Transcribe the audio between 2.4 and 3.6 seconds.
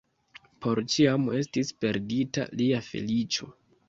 lia feliĉo.